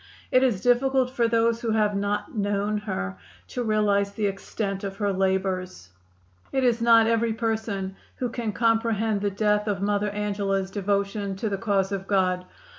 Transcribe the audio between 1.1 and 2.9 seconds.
for those who have not known